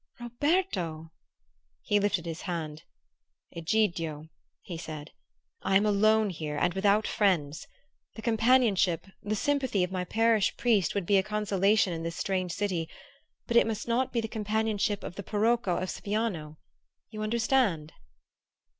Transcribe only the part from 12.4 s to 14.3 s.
city; but it must not be the